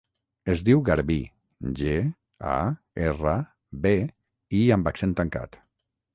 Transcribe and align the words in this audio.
Es 0.51 0.61
diu 0.69 0.79
Garbí: 0.87 1.17
ge, 1.81 1.93
a, 2.55 2.57
erra, 3.11 3.35
be, 3.85 3.93
i 4.63 4.65
amb 4.79 4.93
accent 4.95 5.17
tancat. 5.23 5.63